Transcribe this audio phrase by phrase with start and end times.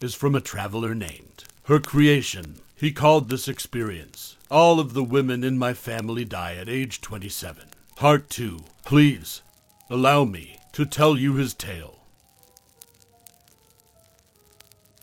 [0.00, 1.44] is from a traveler named.
[1.64, 4.36] Her creation, he called this experience.
[4.50, 7.64] All of the women in my family die at age 27.
[7.96, 8.60] Part 2.
[8.84, 9.42] Please,
[9.88, 12.00] allow me to tell you his tale.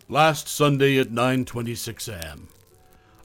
[0.07, 2.49] Last Sunday at 9:26 a.m.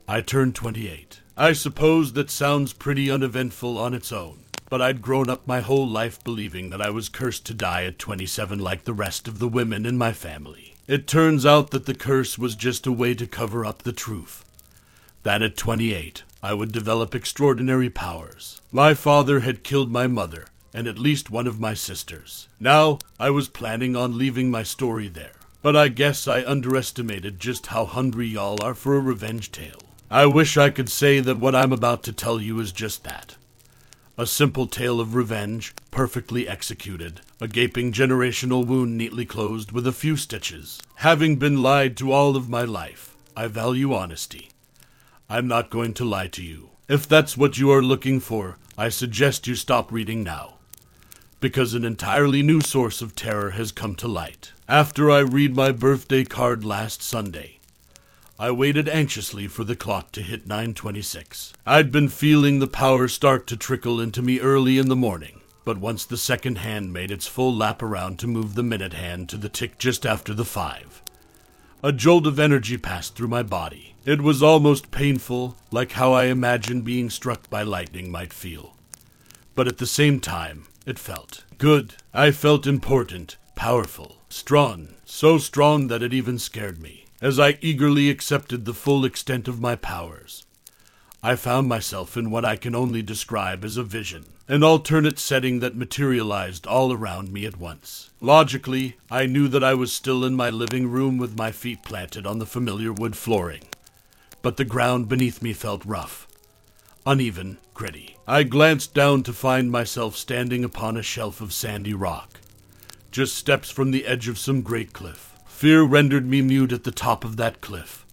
[0.08, 1.20] I turned 28.
[1.36, 5.86] I suppose that sounds pretty uneventful on its own, but I'd grown up my whole
[5.86, 9.48] life believing that I was cursed to die at 27 like the rest of the
[9.48, 10.74] women in my family.
[10.88, 14.42] It turns out that the curse was just a way to cover up the truth.
[15.22, 18.62] That at 28, I would develop extraordinary powers.
[18.72, 22.48] My father had killed my mother and at least one of my sisters.
[22.58, 25.32] Now, I was planning on leaving my story there.
[25.60, 29.82] But I guess I underestimated just how hungry y'all are for a revenge tale.
[30.10, 33.36] I wish I could say that what I'm about to tell you is just that.
[34.20, 39.92] A simple tale of revenge, perfectly executed, a gaping generational wound neatly closed with a
[39.92, 40.82] few stitches.
[40.96, 44.48] Having been lied to all of my life, I value honesty.
[45.30, 46.70] I'm not going to lie to you.
[46.88, 50.54] If that's what you are looking for, I suggest you stop reading now.
[51.38, 54.50] Because an entirely new source of terror has come to light.
[54.68, 57.57] After I read my birthday card last Sunday,
[58.40, 61.52] I waited anxiously for the clock to hit 9:26.
[61.66, 65.78] I'd been feeling the power start to trickle into me early in the morning, but
[65.78, 69.36] once the second hand made its full lap around to move the minute hand to
[69.36, 71.02] the tick just after the 5,
[71.82, 73.96] a jolt of energy passed through my body.
[74.04, 78.76] It was almost painful, like how I imagined being struck by lightning might feel.
[79.56, 81.94] But at the same time, it felt good.
[82.14, 87.06] I felt important, powerful, strong, so strong that it even scared me.
[87.20, 90.46] As I eagerly accepted the full extent of my powers,
[91.20, 95.58] I found myself in what I can only describe as a vision, an alternate setting
[95.58, 98.10] that materialized all around me at once.
[98.20, 102.24] Logically, I knew that I was still in my living room with my feet planted
[102.24, 103.64] on the familiar wood flooring,
[104.40, 106.28] but the ground beneath me felt rough,
[107.04, 108.16] uneven, gritty.
[108.28, 112.38] I glanced down to find myself standing upon a shelf of sandy rock,
[113.10, 115.34] just steps from the edge of some great cliff.
[115.58, 118.06] Fear rendered me mute at the top of that cliff,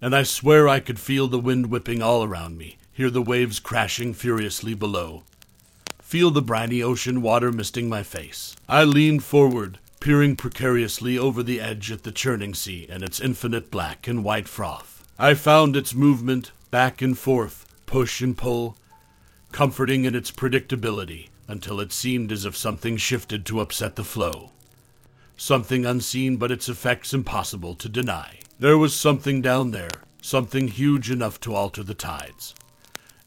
[0.00, 3.60] and I swear I could feel the wind whipping all around me, hear the waves
[3.60, 5.22] crashing furiously below,
[6.02, 8.56] feel the briny ocean water misting my face.
[8.68, 13.70] I leaned forward, peering precariously over the edge at the churning sea and its infinite
[13.70, 15.06] black and white froth.
[15.16, 18.76] I found its movement, back and forth, push and pull,
[19.52, 24.50] comforting in its predictability until it seemed as if something shifted to upset the flow.
[25.36, 28.38] Something unseen, but its effects impossible to deny.
[28.58, 29.90] There was something down there,
[30.22, 32.54] something huge enough to alter the tides,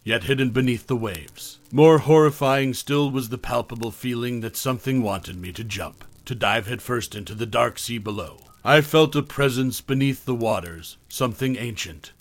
[0.04, 1.60] yet hidden beneath the waves.
[1.72, 6.68] More horrifying still was the palpable feeling that something wanted me to jump, to dive
[6.68, 8.40] headfirst into the dark sea below.
[8.64, 12.14] I felt a presence beneath the waters, something ancient,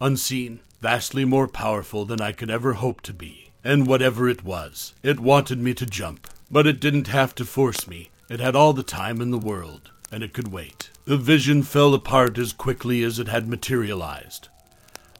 [0.00, 3.50] unseen, vastly more powerful than I could ever hope to be.
[3.64, 6.28] And whatever it was, it wanted me to jump.
[6.48, 8.10] But it didn't have to force me.
[8.28, 10.90] It had all the time in the world, and it could wait.
[11.04, 14.48] The vision fell apart as quickly as it had materialized.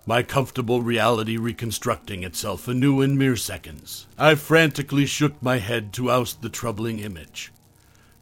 [0.04, 4.06] My comfortable reality reconstructing itself anew in mere seconds.
[4.18, 7.52] I frantically shook my head to oust the troubling image,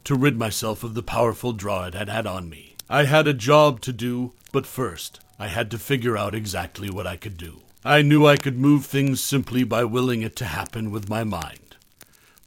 [0.05, 2.77] to rid myself of the powerful draw it had had on me.
[2.89, 7.07] I had a job to do, but first, I had to figure out exactly what
[7.07, 7.63] I could do.
[7.85, 11.77] I knew I could move things simply by willing it to happen with my mind.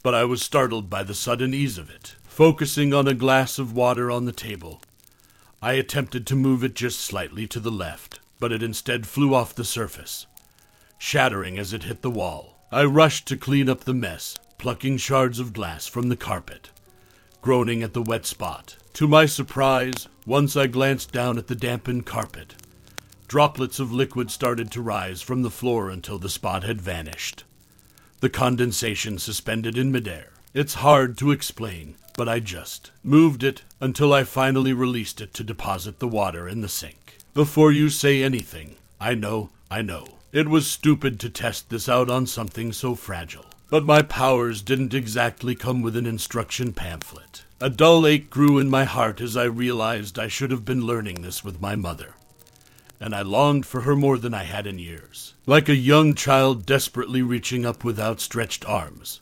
[0.04, 2.16] But I was startled by the sudden ease of it.
[2.38, 4.80] Focusing on a glass of water on the table,
[5.60, 9.56] I attempted to move it just slightly to the left, but it instead flew off
[9.56, 10.28] the surface,
[11.00, 12.60] shattering as it hit the wall.
[12.72, 16.69] I rushed to clean up the mess, plucking shards of glass from the carpet,
[17.42, 18.78] groaning at the wet spot.
[18.94, 22.54] To my surprise, once I glanced down at the dampened carpet,
[23.28, 27.45] droplets of liquid started to rise from the floor until the spot had vanished.
[28.19, 30.33] The condensation suspended in midair.
[30.54, 35.44] It's hard to explain, but I just moved it until I finally released it to
[35.44, 37.19] deposit the water in the sink.
[37.36, 40.08] Before you say anything, I know, I know.
[40.34, 43.46] It was stupid to test this out on something so fragile.
[43.69, 47.44] But my powers didn't exactly come with an instruction pamphlet.
[47.62, 51.22] A dull ache grew in my heart as I realized I should have been learning
[51.22, 52.16] this with my mother.
[53.00, 56.66] And I longed for her more than I had in years, like a young child
[56.66, 59.22] desperately reaching up with outstretched arms.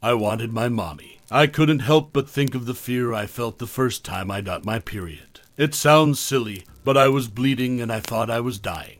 [0.00, 1.18] I wanted my mommy.
[1.32, 4.64] I couldn't help but think of the fear I felt the first time I got
[4.64, 5.40] my period.
[5.56, 8.98] It sounds silly, but I was bleeding and I thought I was dying.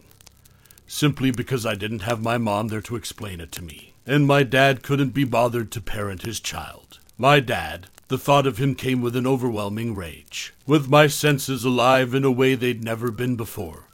[0.86, 4.42] Simply because I didn't have my mom there to explain it to me and my
[4.42, 6.98] dad couldn't be bothered to parent his child.
[7.16, 12.14] My dad, the thought of him came with an overwhelming rage, with my senses alive
[12.14, 13.88] in a way they'd never been before.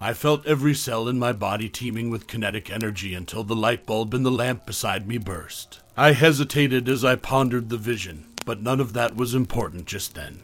[0.00, 4.14] I felt every cell in my body teeming with kinetic energy until the light bulb
[4.14, 5.80] in the lamp beside me burst.
[5.96, 10.40] I hesitated as I pondered the vision, but none of that was important just then.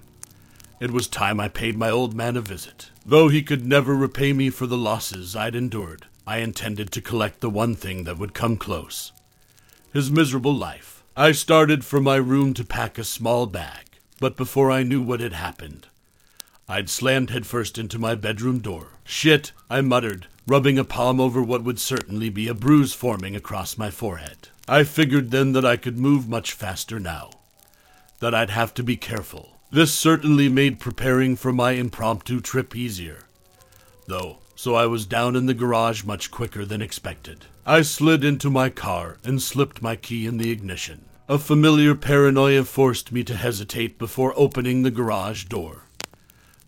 [0.78, 2.90] It was time I paid my old man a visit.
[3.06, 7.40] Though he could never repay me for the losses I'd endured, I intended to collect
[7.40, 9.12] the one thing that would come close
[9.90, 11.02] his miserable life.
[11.16, 13.86] I started for my room to pack a small bag,
[14.20, 15.86] but before I knew what had happened,
[16.68, 18.88] I'd slammed headfirst into my bedroom door.
[19.04, 23.78] Shit, I muttered, rubbing a palm over what would certainly be a bruise forming across
[23.78, 24.48] my forehead.
[24.66, 27.30] I figured then that I could move much faster now,
[28.18, 29.56] that I'd have to be careful.
[29.70, 33.20] This certainly made preparing for my impromptu trip easier.
[34.06, 37.44] Though so I was down in the garage much quicker than expected.
[37.64, 41.04] I slid into my car and slipped my key in the ignition.
[41.28, 45.84] A familiar paranoia forced me to hesitate before opening the garage door.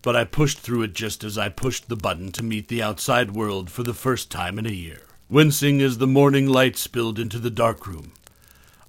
[0.01, 3.31] But I pushed through it just as I pushed the button to meet the outside
[3.31, 7.37] world for the first time in a year, wincing as the morning light spilled into
[7.37, 8.13] the dark room.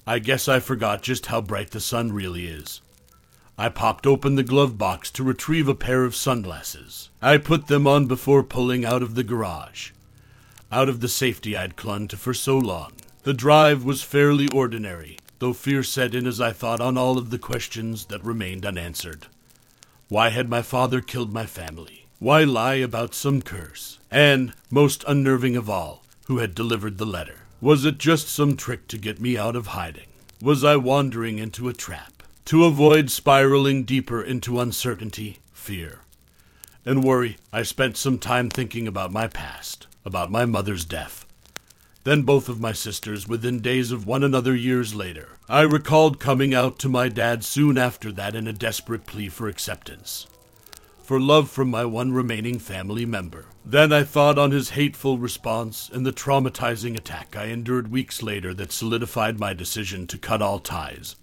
[0.07, 2.81] I guess I forgot just how bright the sun really is.
[3.59, 7.11] I popped open the glove box to retrieve a pair of sunglasses.
[7.21, 9.91] I put them on before pulling out of the garage,
[10.73, 12.93] out of the safety I'd clung to for so long.
[13.25, 17.29] The drive was fairly ordinary, though fear set in as I thought on all of
[17.31, 19.27] the questions that remained unanswered.
[20.13, 22.05] Why had my father killed my family?
[22.19, 23.99] Why lie about some curse?
[24.11, 27.47] And, most unnerving of all, who had delivered the letter?
[27.63, 30.09] Was it just some trick to get me out of hiding?
[30.43, 32.23] Was I wandering into a trap?
[32.45, 36.01] to avoid spiraling deeper into uncertainty, fear,
[36.85, 41.25] and worry, I spent some time thinking about my past, about my mother's death.
[42.05, 45.39] Then both of my sisters within days of one another years later.
[45.49, 49.49] I recalled coming out to my dad soon after that in a desperate plea for
[49.49, 50.27] acceptance,
[51.03, 53.47] for love from my one remaining family member.
[53.65, 58.53] Then I thought on his hateful response and the traumatizing attack I endured weeks later
[58.55, 61.15] that solidified my decision to cut all ties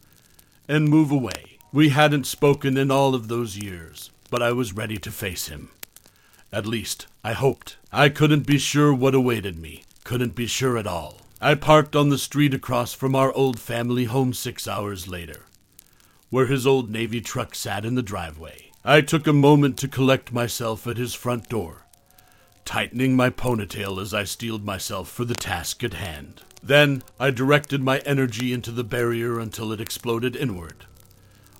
[0.70, 1.58] and move away.
[1.74, 5.72] We hadn't spoken in all of those years, but I was ready to face him.
[6.54, 7.76] At least, I hoped.
[7.92, 11.22] I couldn't be sure what awaited me, couldn't be sure at all.
[11.42, 15.46] I parked on the street across from our old family home six hours later,
[16.30, 18.72] where his old Navy truck sat in the driveway.
[18.84, 21.86] I took a moment to collect myself at his front door,
[22.66, 26.42] tightening my ponytail as I steeled myself for the task at hand.
[26.62, 30.85] Then I directed my energy into the barrier until it exploded inward,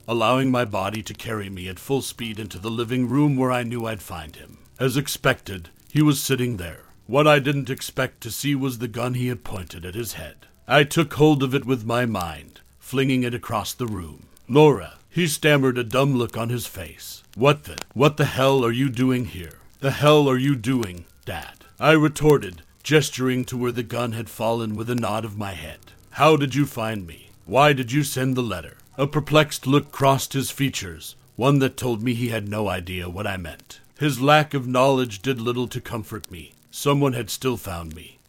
[0.08, 3.64] allowing my body to carry me at full speed into the living room where I
[3.64, 4.58] knew I'd find him.
[4.78, 6.84] As expected, he was sitting there.
[7.10, 10.46] What I didn't expect to see was the gun he had pointed at his head.
[10.68, 14.28] I took hold of it with my mind, flinging it across the room.
[14.48, 17.24] Laura, he stammered, a dumb look on his face.
[17.34, 19.54] What the, what the hell are you doing here?
[19.80, 21.66] The hell are you doing, Dad?
[21.80, 25.80] I retorted, gesturing to where the gun had fallen with a nod of my head.
[26.12, 27.32] How did you find me?
[27.48, 28.78] Why did you send the letter?
[29.00, 33.26] A perplexed look crossed his features, one that told me he had no idea what
[33.26, 33.80] I meant.
[33.98, 36.54] His lack of knowledge did little to comfort me.
[36.72, 38.20] Someone had still found me,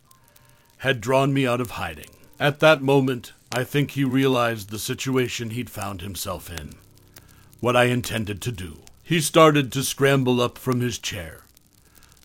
[0.79, 2.11] had drawn me out of hiding.
[2.39, 6.75] At that moment, I think he realized the situation he'd found himself in.
[7.61, 8.79] What I intended to do.
[9.03, 11.43] He started to scramble up from his chair,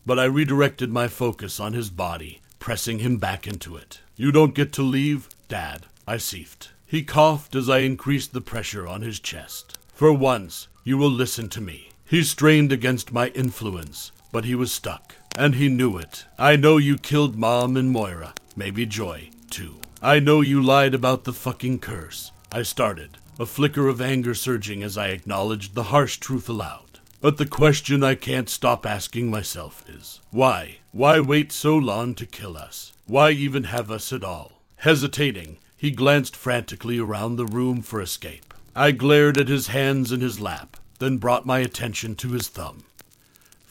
[0.06, 4.00] but I redirected my focus on his body, pressing him back into it.
[4.14, 6.68] You don't get to leave, Dad, I seethed.
[6.86, 9.76] He coughed as I increased the pressure on his chest.
[9.92, 11.90] For once, you will listen to me.
[12.04, 16.24] He strained against my influence, but he was stuck, and he knew it.
[16.38, 19.76] I know you killed Mom and Moira, maybe Joy, too.
[20.02, 22.32] I know you lied about the fucking curse.
[22.50, 27.00] I started, a flicker of anger surging as I acknowledged the harsh truth aloud.
[27.20, 30.78] But the question I can't stop asking myself is why?
[30.92, 32.92] Why wait so long to kill us?
[33.06, 34.62] Why even have us at all?
[34.76, 38.54] Hesitating, he glanced frantically around the room for escape.
[38.74, 42.84] I glared at his hands in his lap, then brought my attention to his thumb,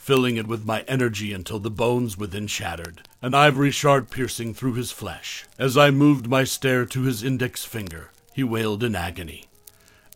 [0.06, 4.74] filling it with my energy until the bones within shattered, an ivory shard piercing through
[4.74, 5.44] his flesh.
[5.58, 9.46] As I moved my stare to his index finger, he wailed in agony,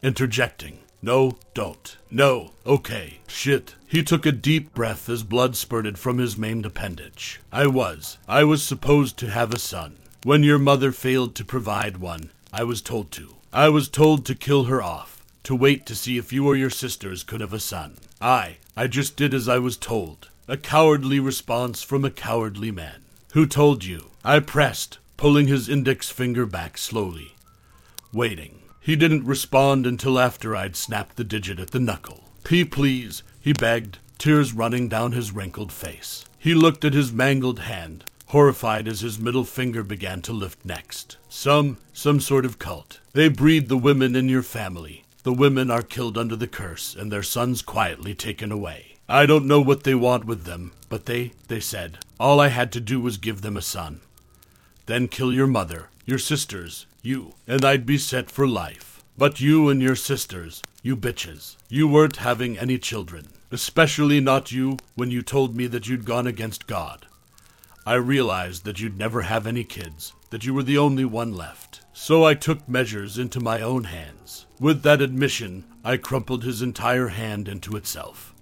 [0.01, 1.97] interjecting, No, don't.
[2.09, 3.75] No, okay, shit.
[3.85, 7.41] He took a deep breath as blood spurted from his maimed appendage.
[7.51, 9.97] I was, I was supposed to have a son.
[10.23, 13.35] When your mother failed to provide one, I was told to.
[13.53, 16.71] I was told to kill her off, to wait to see if you or your
[16.71, 17.97] sisters could have a son.
[18.21, 20.29] I, I just did as I was told.
[20.49, 23.03] A cowardly response from a cowardly man.
[23.33, 24.11] Who told you?
[24.25, 27.35] I pressed, pulling his index finger back slowly.
[28.13, 28.63] Waiting.
[28.81, 32.25] He didn't respond until after I'd snapped the digit at the knuckle.
[32.43, 36.25] P, please, he begged, tears running down his wrinkled face.
[36.39, 41.17] He looked at his mangled hand, horrified as his middle finger began to lift next.
[41.29, 43.01] Some, some sort of cult.
[43.13, 45.00] They breed the women in your family.
[45.23, 48.97] The women are killed under the curse, and their sons quietly taken away.
[49.09, 52.73] I don't know what they want with them, but they, they said, all I had
[52.73, 54.01] to do was give them a son.
[54.87, 59.03] Then kill your mother, your sisters, you, and I'd be set for life.
[59.19, 63.29] But you and your sisters, you bitches, you weren't having any children.
[63.51, 67.07] Especially not you when you told me that you'd gone against God.
[67.85, 71.81] I realized that you'd never have any kids, that you were the only one left.
[71.93, 74.47] So I took measures into my own hands.
[74.61, 78.35] With that admission, I crumpled his entire hand into itself,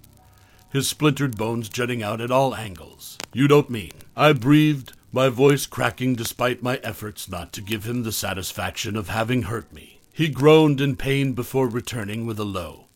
[0.69, 3.19] his splintered bones jutting out at all angles.
[3.33, 3.93] You don't mean.
[4.17, 9.11] I breathed, my voice cracking despite my efforts not to give him the satisfaction of
[9.11, 10.01] having hurt me.
[10.13, 12.87] He groaned in pain before returning with a low,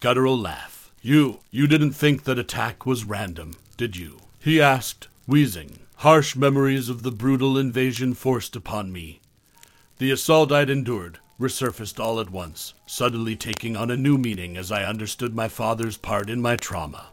[0.00, 0.90] guttural laugh.
[1.02, 4.20] You, you didn't think that attack was random, did you?
[4.40, 5.80] He asked, wheezing.
[5.96, 9.20] Harsh memories of the brutal invasion forced upon me.
[9.98, 14.72] The assault I'd endured resurfaced all at once, suddenly taking on a new meaning as
[14.72, 17.08] I understood my father's part in my trauma.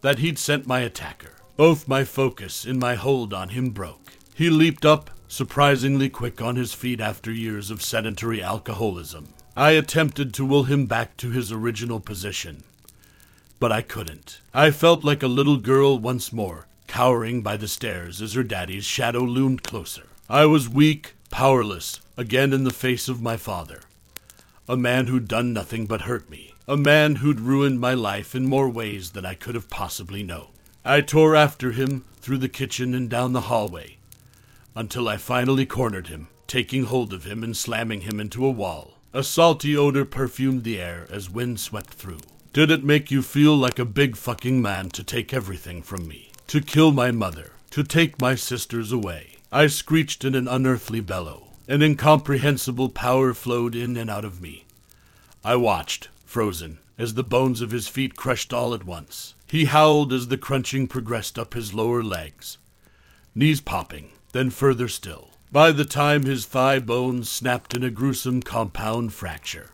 [0.00, 1.32] That he'd sent my attacker.
[1.56, 4.12] Both my focus and my hold on him broke.
[4.34, 9.28] He leaped up, surprisingly quick on his feet after years of sedentary alcoholism.
[9.56, 12.62] I attempted to will him back to his original position,
[13.58, 14.40] but I couldn't.
[14.52, 18.84] I felt like a little girl once more, cowering by the stairs as her daddy's
[18.84, 20.08] shadow loomed closer.
[20.28, 23.82] I was weak, powerless, again in the face of my father.
[24.70, 26.54] A man who'd done nothing but hurt me.
[26.66, 30.46] A man who'd ruined my life in more ways than I could have possibly known.
[30.82, 33.98] I tore after him through the kitchen and down the hallway
[34.74, 38.94] until I finally cornered him, taking hold of him and slamming him into a wall.
[39.12, 42.20] A salty odor perfumed the air as wind swept through.
[42.54, 46.30] Did it make you feel like a big fucking man to take everything from me?
[46.46, 47.52] To kill my mother?
[47.72, 49.35] To take my sisters away?
[49.52, 51.48] I screeched in an unearthly bellow.
[51.68, 54.64] An incomprehensible power flowed in and out of me.
[55.44, 59.34] I watched, frozen, as the bones of his feet crushed all at once.
[59.48, 62.58] He howled as the crunching progressed up his lower legs,
[63.34, 65.30] knees popping, then further still.
[65.52, 69.70] By the time his thigh bones snapped in a gruesome compound fracture,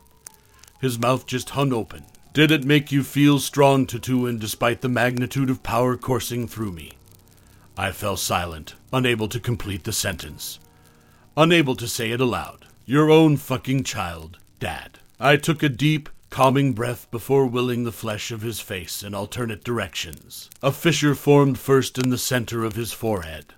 [0.81, 2.05] his mouth just hung open.
[2.35, 6.93] Did it make you feel strong, Tatuan, despite the magnitude of power coursing through me?
[7.77, 10.59] I fell silent, unable to complete the sentence,
[11.37, 12.67] unable to say it aloud.
[12.85, 14.99] Your own fucking child, Dad.
[15.19, 19.65] I took a deep, calming breath before willing the flesh of his face in alternate
[19.65, 20.51] directions.
[20.63, 23.55] A fissure formed first in the center of his forehead,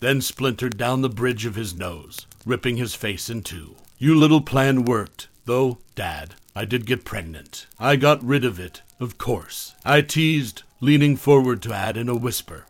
[0.00, 3.76] then splintered down the bridge of his nose, ripping his face in two.
[3.98, 6.34] You little plan worked, though, Dad.
[6.54, 7.66] I did get pregnant.
[7.78, 9.74] I got rid of it, of course.
[9.84, 12.66] I teased, leaning forward to add in a whisper.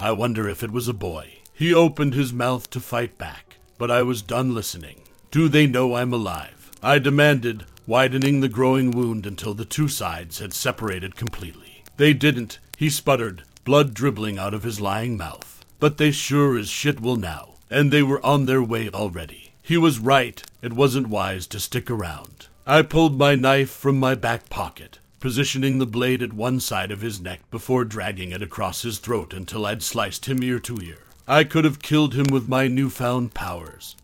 [0.00, 1.34] I wonder if it was a boy.
[1.52, 5.02] He opened his mouth to fight back, but I was done listening.
[5.30, 6.70] Do they know I'm alive?
[6.82, 11.84] I demanded, widening the growing wound until the two sides had separated completely.
[11.98, 15.62] They didn't, he sputtered, blood dribbling out of his lying mouth.
[15.78, 19.52] But they sure as shit will now, and they were on their way already.
[19.62, 22.46] He was right, it wasn't wise to stick around.
[22.66, 27.02] I pulled my knife from my back pocket, positioning the blade at one side of
[27.02, 30.98] his neck before dragging it across his throat until I'd sliced him ear to ear.
[31.28, 33.96] I could have killed him with my newfound powers.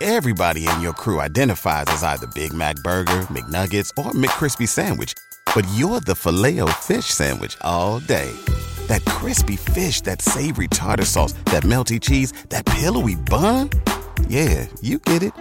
[0.00, 5.14] Everybody in your crew identifies as either Big Mac Burger, McNuggets, or McCrispy Sandwich.
[5.54, 8.30] But you're the filet fish Sandwich all day.
[8.88, 13.70] That crispy fish, that savory tartar sauce, that melty cheese, that pillowy bun.
[14.28, 15.32] Yeah, you get it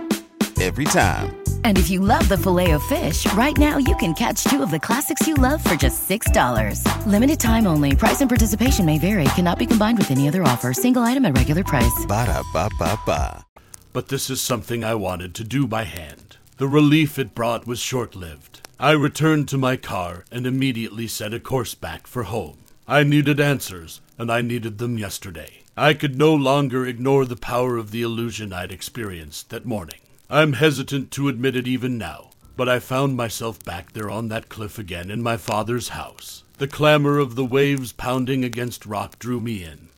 [0.61, 1.35] every time.
[1.63, 4.71] And if you love the filet of fish, right now you can catch two of
[4.71, 7.05] the classics you love for just $6.
[7.05, 7.95] Limited time only.
[7.95, 9.25] Price and participation may vary.
[9.35, 10.73] Cannot be combined with any other offer.
[10.73, 12.05] Single item at regular price.
[12.07, 13.45] Ba da ba ba ba.
[13.93, 16.37] But this is something I wanted to do by hand.
[16.57, 18.61] The relief it brought was short lived.
[18.79, 22.57] I returned to my car and immediately set a course back for home.
[22.87, 25.63] I needed answers, and I needed them yesterday.
[25.77, 29.99] I could no longer ignore the power of the illusion I'd experienced that morning.
[30.29, 34.49] I'm hesitant to admit it even now, but I found myself back there on that
[34.49, 36.43] cliff again in my father's house.
[36.57, 39.89] The clamor of the waves pounding against rock drew me in,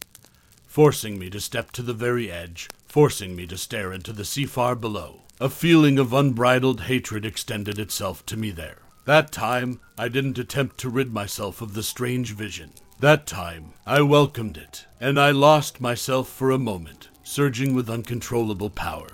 [0.65, 4.45] forcing me to step to the very edge, forcing me to stare into the sea
[4.45, 5.21] far below.
[5.39, 8.79] A feeling of unbridled hatred extended itself to me there.
[9.05, 12.71] That time, I didn't attempt to rid myself of the strange vision.
[12.99, 18.71] That time, I welcomed it, and I lost myself for a moment, surging with uncontrollable
[18.71, 19.07] power.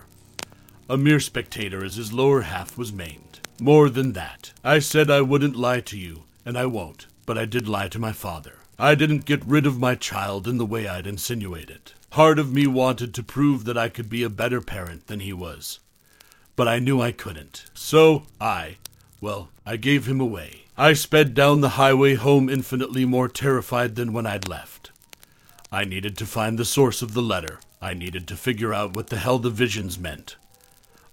[0.90, 3.40] A mere spectator as his lower half was maimed.
[3.60, 7.46] More than that, I said I wouldn't lie to you, and I won't, but I
[7.46, 8.56] did lie to my father.
[8.78, 11.94] I didn't get rid of my child in the way I'd insinuated.
[12.10, 15.32] Part of me wanted to prove that I could be a better parent than he
[15.32, 15.80] was.
[16.56, 17.66] But I knew I couldn't.
[17.74, 18.78] So I,
[19.22, 20.66] well, I gave him away.
[20.78, 24.92] I sped down the highway home infinitely more terrified than when I'd left.
[25.72, 27.60] I needed to find the source of the letter.
[27.82, 30.36] I needed to figure out what the hell the visions meant.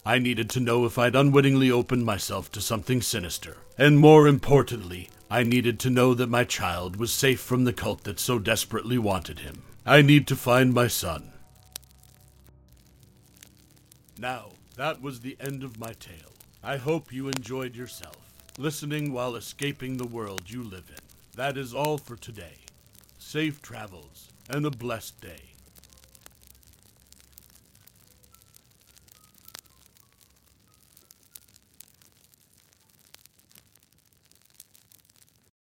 [0.04, 3.58] I needed to know if I'd unwittingly opened myself to something sinister.
[3.76, 8.04] And more importantly, I needed to know that my child was safe from the cult
[8.04, 9.62] that so desperately wanted him.
[9.84, 11.32] I need to find my son.
[14.18, 16.32] Now, that was the end of my tale.
[16.62, 18.16] I hope you enjoyed yourself,
[18.58, 21.02] listening while escaping the world you live in.
[21.36, 22.56] That is all for today.
[23.18, 25.49] Safe travels and a blessed day.